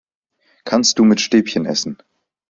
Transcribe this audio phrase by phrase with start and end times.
[0.65, 1.99] Kannst du mit Stäbchen essen?